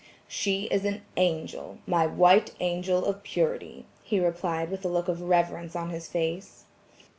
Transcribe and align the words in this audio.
"She 0.27 0.63
is 0.71 0.83
an 0.83 1.03
angel, 1.15 1.77
my 1.85 2.07
white 2.07 2.55
angel 2.59 3.05
of 3.05 3.21
purity," 3.21 3.85
he 4.01 4.19
replied 4.19 4.71
with 4.71 4.83
a 4.83 4.87
look 4.89 5.07
of 5.07 5.21
reverence 5.21 5.75
on 5.75 5.91
his 5.91 6.07
face. 6.07 6.63